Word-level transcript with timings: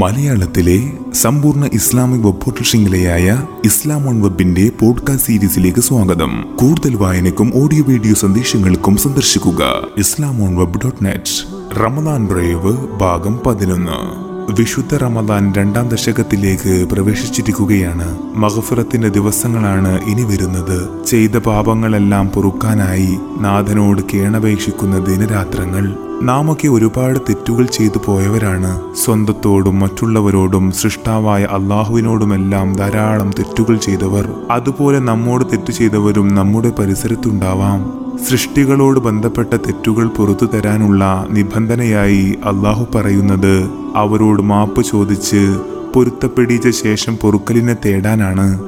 മലയാളത്തിലെ 0.00 0.92
സമ്പൂർണ 1.14 1.70
Islamic 1.72 2.26
web 2.26 2.40
portal 2.40 2.62
ശൃംഖലയായ 2.62 3.46
ഇസ്ലാം 3.64 4.08
ഓൺ 4.08 4.22
വെബിന്റെ 4.22 4.70
പോഡ്കാസ്റ്റ് 4.80 5.26
സീരീസിലേക്ക് 5.26 5.80
സ്വാഗതം. 5.80 6.56
കൂടുതൽ 6.56 6.94
വായനക്കും 6.94 7.52
ഓഡിയോ 7.54 7.84
വീഡിയോ 7.84 8.14
സന്ദേശങ്ങൾക്കും 8.14 8.96
സന്ദർശിക്കുക. 8.96 9.64
Islam 9.98 10.42
on 10.42 10.56
web 10.56 10.80
dot 10.84 11.04
net 11.04 11.46
Ramadan 11.80 12.26
brave 12.26 12.98
ഭാഗം 12.98 13.40
പതിനൊന്ന്. 13.46 14.29
വിശുദ്ധ 14.58 14.94
റമദാൻ 14.94 15.52
രണ്ടാം 15.52 15.88
ദശകത്തിലേക്ക് 15.88 16.88
പ്രവേശിച്ചിരിക്കുകയാണ്. 16.92 18.18
മഹഫുറത്തിന്റെ 18.36 19.08
ദിവസങ്ങളാണ് 19.08 20.04
ഇനി 20.04 20.22
വരുന്നത്. 20.22 21.06
ചെയ്ത 21.06 21.36
പാപങ്ങളെല്ലാം 21.36 22.28
പൊറുക്കാനായി 22.28 23.18
നാഥനോട് 23.40 24.02
കേണപേക്ഷിക്കുന്ന 24.14 24.98
ദിനരാത്രങ്ങൾ. 24.98 25.94
നാമൊക്കെ 26.22 26.68
ഒരുപാട് 26.68 27.18
തെറ്റുകൾ 27.18 27.66
ചെയ്തു 27.66 28.00
പോയവരാണ്. 28.06 28.80
സ്വന്തത്തോടും 29.04 29.80
മറ്റുള്ളവരോടും 29.80 30.72
സൃഷ്ടാവായ 30.72 31.44
അള്ളാഹുവിനോടുമെല്ലാം 31.44 32.72
ധാരാളം 32.72 33.30
തെറ്റുകൾ 33.38 33.76
ചെയ്തവർ. 33.76 34.28
അതുപോലെ 34.50 34.98
നമ്മോട് 34.98 35.44
തെറ്റു 35.44 35.70
ചെയ്തവരും 35.70 36.34
നമ്മുടെ 36.34 36.70
പരിസരത്തുണ്ടാവാം. 36.70 38.00
സൃഷ്ടികളോട് 38.28 39.00
ബന്ധപ്പെട്ട 39.00 39.54
തെറ്റുകൾ 39.54 40.06
പുറത്തു 40.08 40.46
തരാനുള്ള 40.46 41.26
നിബന്ധനയായി 41.30 42.38
അള്ളാഹു 42.44 42.86
പറയുന്നത് 42.94 43.79
അവരോട് 43.96 44.42
മാപ്പ് 44.42 44.82
ചോദിച്ച് 44.82 45.60
പൊരുത്തപ്പെടിച്ച 45.94 46.68
ശേഷം 46.68 47.16
പൊറുക്കലിനെ 47.16 47.76
തേടാനാണ്. 47.86 48.62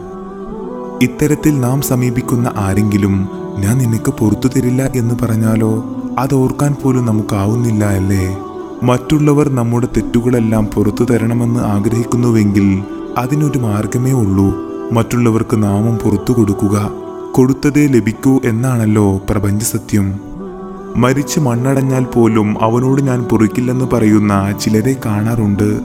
ഇത്തരത്തിൽ 1.02 1.60
നാം 1.60 1.82
സമീപിക്കുന്ന 1.82 2.52
ആരെങ്കിലും 2.56 3.28
ഞാൻ 3.58 3.78
നിനക്ക് 3.78 4.12
പൊറത്തു 4.12 4.48
തരില്ല 4.48 4.90
എന്ന് 4.94 5.14
പറഞ്ഞാലോ? 5.22 5.84
അതോർക്കാൻ 6.18 6.76
പോലും 6.82 7.06
നമുക്കാവുന്നില്ല 7.06 7.84
അല്ലേ? 7.84 8.38
മറ്റുള്ളവർ 8.82 9.48
നമ്മുടെ 9.48 9.86
തെറ്റുകളെല്ലാം 9.86 10.66
പുറത്തു 10.66 11.04
തരണമെന്ന് 11.04 11.60
ആഗ്രഹിക്കുന്നുവെങ്കിൽ 11.60 12.82
അതിനൊരു 13.18 13.58
മാർഗമേ 13.58 14.12
ഉള്ളൂ. 14.12 14.54
മറ്റുള്ളവർക്ക് 14.92 15.62
നാമം 15.62 15.96
പുറത്തു 15.96 16.32
കൊടുക്കുക. 16.32 16.90
കൊടുത്തതേ 17.32 17.86
ലഭിക്കൂ 17.86 18.40
എന്നാണല്ലോ 18.44 19.20
പ്രപഞ്ച 19.30 19.64
സത്യം 19.64 20.31
മരിച്ച് 20.96 21.40
മണ്ണടഞ്ഞാൽ 21.40 22.04
പോലും 22.04 22.56
അവനോട് 22.60 23.02
ഞാൻ 23.02 23.22
പൊറിക്കില്ലെന്ന് 23.22 23.84
പറയുന്ന 23.92 24.54
ചിലരെ 24.60 24.96
കാണാറുണ്ട്. 25.06 25.80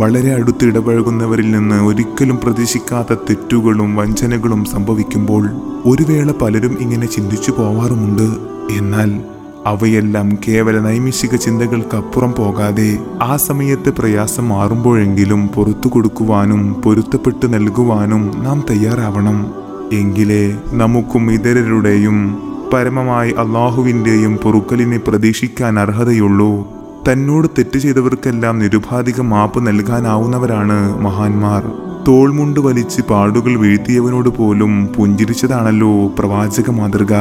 വളരെ 0.00 0.34
അടുത്ത് 0.34 0.64
ഇടപഴകുന്നവരിൽ 0.64 1.50
നിന്ന് 1.50 1.84
ഒരിക്കലും 1.84 2.36
പ്രതീക്ഷിക്കാത്ത 2.36 3.14
തെറ്റുകളും 3.14 3.96
വഞ്ചനകളും 3.96 4.64
സംഭവിക്കുമ്പോൾ 4.64 5.48
ഒരു 5.84 6.12
വേള 6.12 6.32
പലരും 6.32 6.76
ഇങ്ങനെ 6.80 7.06
ചിന്തിച്ചു 7.06 7.50
പോവാറുമുണ്ട്. 7.50 8.36
എന്നാൽ 8.72 9.20
അവയെല്ലാം 9.66 10.38
കേവല 10.48 10.78
നൈമിഷിക 10.78 11.36
ചിന്തകൾക്കപ്പുറം 11.36 12.34
പോകാതെ 12.38 12.98
ആ 13.22 13.36
സമയത്തെ 13.36 13.90
പ്രയാസം 13.90 14.48
മാറുമ്പോഴെങ്കിലും 14.48 15.48
പുറത്തു 15.48 15.88
കൊടുക്കുവാനും 15.88 16.74
പൊരുത്തപ്പെട്ട് 16.74 17.54
നൽകുവാനും 17.54 18.40
നാം 18.44 18.64
തയ്യാറാവണം. 18.70 19.46
എങ്കിലേ 19.92 20.58
നമുക്കും 20.66 21.32
ഇതരരുടെയും 21.32 22.47
പരമമായി 22.72 23.30
അള്ളാഹുവിന്റെയും 23.30 24.36
പൊറുക്കലിനെ 24.36 24.98
പ്രതീക്ഷിക്കാൻ 24.98 25.78
അർഹതയുള്ളൂ. 25.78 26.68
തന്നോട് 27.12 27.48
തെറ്റ് 27.48 27.78
ചെയ്തവർക്കെല്ലാം 27.78 28.58
നിരുപാധിക 28.58 29.20
മാപ്പ് 29.20 29.66
നൽകാനാവുന്നവരാണ് 29.66 31.00
മഹാന്മാർ. 31.00 31.72
തോൾമുണ്ട് 32.08 32.60
വലിച്ച് 32.60 33.02
പാടുകൾ 33.02 33.56
വീഴ്ത്തിയവനോട് 33.56 34.28
പോലും 34.28 34.86
പുഞ്ചിരിച്ചതാണല്ലോ 34.86 36.08
പ്രവാചക 36.18 36.70
മാതൃക. 36.70 37.14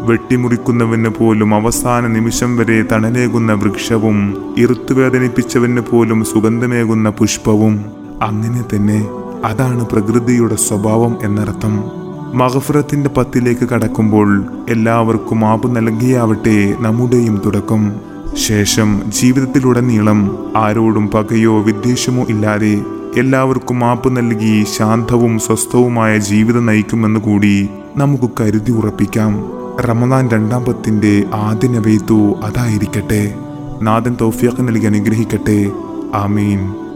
വെട്ടിമുറിക്കുന്നവന് 0.00 1.08
പോലും 1.08 1.54
അവസാന 1.54 2.06
നിമിഷം 2.06 2.56
വരെ 2.56 2.84
തണലേകുന്ന 2.92 3.52
വൃക്ഷവും 3.52 4.36
ഇറുത്തുവേദനിപ്പിച്ചവന് 4.58 5.80
പോലും 5.80 6.24
സുഗന്ധമേകുന്ന 6.24 7.10
പുഷ്പവും. 7.10 7.84
അങ്ങനെ 8.22 8.76
തന്നെ 8.76 9.08
അതാണ് 9.44 9.86
പ്രകൃതിയുടെ 9.86 10.54
സ്വഭാവം 10.54 11.16
എന്നർത്ഥം. 11.22 11.97
മഹഫുറത്തിന്റെ 12.34 13.10
പത്തിലേക്ക് 13.10 13.68
കടക്കുമ്പോൾ 13.68 14.44
എല്ലാവർക്കും 14.68 15.40
മാപ്പ് 15.40 15.76
നൽകിയാവട്ടെ 15.76 16.74
നമ്മുടെയും 16.80 17.42
തുടക്കം. 17.44 17.92
ശേഷം 18.34 19.02
ജീവിതത്തിലുടനീളം 19.08 20.46
ആരോടും 20.56 21.08
പകയോ 21.08 21.62
വിദ്വേഷമോ 21.62 22.26
ഇല്ലാതെ 22.28 22.80
എല്ലാവർക്കും 23.18 23.84
ആപ്പ് 23.84 24.16
നൽകി 24.16 24.64
ശാന്തവും 24.76 25.38
സ്വസ്ഥവുമായ 25.38 26.18
ജീവിതം 26.18 26.66
നയിക്കുമെന്ന് 26.66 27.20
കൂടി 27.20 27.68
നമുക്ക് 27.96 28.30
കരുതി 28.40 28.72
ഉറപ്പിക്കാം. 28.72 29.52
റമദാൻ 29.80 30.28
രണ്ടാം 30.28 30.64
പത്തിന്റെ 30.64 31.24
ആദ്യ 31.34 31.68
നവയത്തു 31.68 32.34
അതായിരിക്കട്ടെ. 32.44 33.34
നാദൻ 33.82 34.16
തോഫിയാക്ക് 34.20 34.68
നൽകി 34.68 34.86
അനുഗ്രഹിക്കട്ടെ. 34.86 35.70
ആമീൻ. 36.14 36.87